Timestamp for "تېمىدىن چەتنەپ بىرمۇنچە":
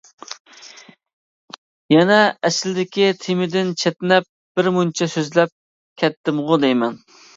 3.25-5.09